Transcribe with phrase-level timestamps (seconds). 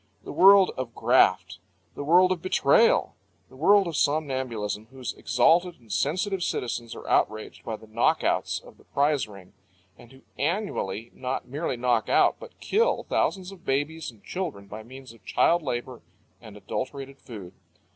[0.23, 1.59] The world of graft!
[1.93, 3.15] The world of betrayal!
[3.49, 8.79] The world of somnambulism, whose exalted and sensitive citizens are outraged by the knockouts of
[8.79, 9.53] the prize ring,
[9.99, 14.81] and who annually not merely knock out, but kill, thousands of babies and children by
[14.81, 16.01] means of child labour
[16.41, 17.53] and adulterated food.